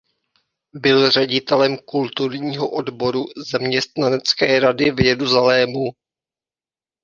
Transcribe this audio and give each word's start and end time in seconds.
Byl 0.73 1.11
ředitelem 1.11 1.77
kulturního 1.77 2.69
odboru 2.69 3.25
zaměstnanecké 3.51 4.59
rady 4.59 4.91
v 4.91 4.99
Jeruzalému. 5.05 5.83